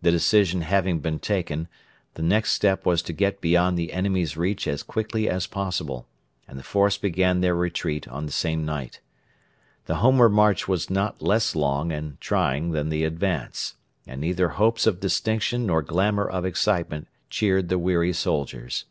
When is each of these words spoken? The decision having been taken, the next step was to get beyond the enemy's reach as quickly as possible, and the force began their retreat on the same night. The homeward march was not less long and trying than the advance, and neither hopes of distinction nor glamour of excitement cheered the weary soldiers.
The 0.00 0.10
decision 0.10 0.62
having 0.62 1.00
been 1.00 1.18
taken, 1.18 1.68
the 2.14 2.22
next 2.22 2.54
step 2.54 2.86
was 2.86 3.02
to 3.02 3.12
get 3.12 3.42
beyond 3.42 3.76
the 3.76 3.92
enemy's 3.92 4.34
reach 4.34 4.66
as 4.66 4.82
quickly 4.82 5.28
as 5.28 5.46
possible, 5.46 6.06
and 6.48 6.58
the 6.58 6.62
force 6.62 6.96
began 6.96 7.42
their 7.42 7.54
retreat 7.54 8.08
on 8.08 8.24
the 8.24 8.32
same 8.32 8.64
night. 8.64 9.02
The 9.84 9.96
homeward 9.96 10.30
march 10.30 10.68
was 10.68 10.88
not 10.88 11.20
less 11.20 11.54
long 11.54 11.92
and 11.92 12.18
trying 12.18 12.70
than 12.70 12.88
the 12.88 13.04
advance, 13.04 13.74
and 14.06 14.22
neither 14.22 14.48
hopes 14.48 14.86
of 14.86 15.00
distinction 15.00 15.66
nor 15.66 15.82
glamour 15.82 16.24
of 16.26 16.46
excitement 16.46 17.06
cheered 17.28 17.68
the 17.68 17.78
weary 17.78 18.14
soldiers. 18.14 18.86